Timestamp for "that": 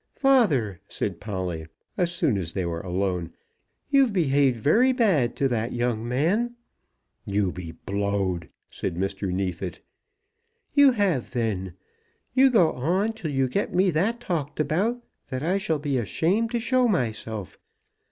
5.49-5.73, 13.91-14.19, 15.29-15.43